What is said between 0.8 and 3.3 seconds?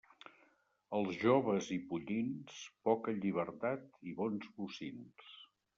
Als joves i pollins, poca